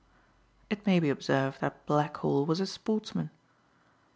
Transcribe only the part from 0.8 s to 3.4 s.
may be observed that Blackhall was a sportsman.